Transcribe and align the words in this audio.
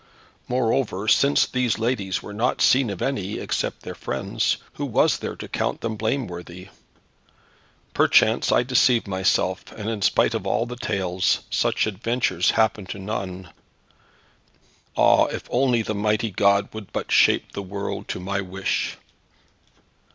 Moreover 0.47 1.07
since 1.07 1.45
these 1.45 1.77
ladies 1.77 2.23
were 2.23 2.33
not 2.33 2.59
seen 2.59 2.89
of 2.89 3.03
any, 3.03 3.37
except 3.37 3.81
their 3.83 3.93
friends, 3.93 4.57
who 4.73 4.85
was 4.87 5.19
there 5.19 5.35
to 5.35 5.47
count 5.47 5.81
them 5.81 5.95
blameworthy! 5.95 6.69
Perchance 7.93 8.51
I 8.51 8.63
deceive 8.63 9.05
myself, 9.05 9.71
and 9.73 9.87
in 9.91 10.01
spite 10.01 10.33
of 10.33 10.47
all 10.47 10.65
the 10.65 10.75
tales, 10.75 11.41
such 11.51 11.85
adventures 11.85 12.49
happened 12.49 12.89
to 12.89 12.97
none. 12.97 13.49
Ah, 14.97 15.25
if 15.25 15.43
only 15.51 15.83
the 15.83 15.93
mighty 15.93 16.31
God 16.31 16.69
would 16.73 16.91
but 16.91 17.11
shape 17.11 17.51
the 17.51 17.61
world 17.61 18.07
to 18.07 18.19
my 18.19 18.41
wish!" 18.41 18.97